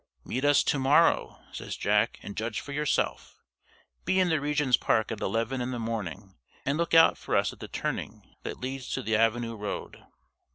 "Meet 0.25 0.43
us 0.45 0.63
to 0.63 0.79
morrow," 0.79 1.43
says 1.51 1.77
Jack, 1.77 2.17
"and 2.23 2.35
judge 2.35 2.59
for 2.59 2.71
yourself. 2.71 3.37
Be 4.03 4.19
in 4.19 4.29
the 4.29 4.41
Regent's 4.41 4.75
Park 4.75 5.11
at 5.11 5.19
eleven 5.21 5.61
in 5.61 5.69
the 5.69 5.77
morning, 5.77 6.39
and 6.65 6.75
look 6.75 6.95
out 6.95 7.19
for 7.19 7.35
us 7.37 7.53
at 7.53 7.59
the 7.59 7.67
turning 7.67 8.33
that 8.41 8.59
leads 8.59 8.89
to 8.93 9.03
the 9.03 9.15
Avenue 9.15 9.55
Road." 9.55 10.03